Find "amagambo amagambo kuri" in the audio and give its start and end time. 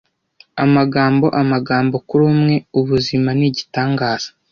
0.63-2.23